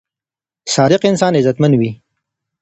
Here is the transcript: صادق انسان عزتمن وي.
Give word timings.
صادق 0.75 1.01
انسان 1.11 1.33
عزتمن 1.39 1.71
وي. 1.79 1.91